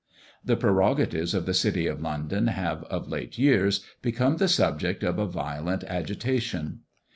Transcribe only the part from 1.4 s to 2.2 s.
the city of